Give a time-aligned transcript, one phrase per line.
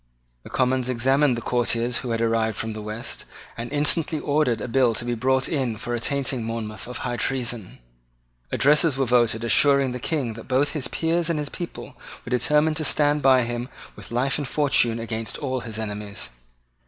[0.41, 4.67] The Commons examined the couriers who had arrived from the West, and instantly ordered a
[4.67, 7.77] bill to be brought in for attainting Monmouth of high treason.
[8.51, 11.95] Addresses were voted assuring the King that both his peers and his people
[12.25, 16.31] were determined to stand by him with life and fortune against all his enemies.